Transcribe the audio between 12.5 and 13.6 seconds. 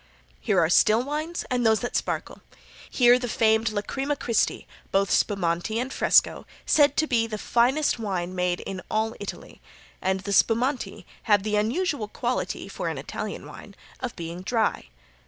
for an Italian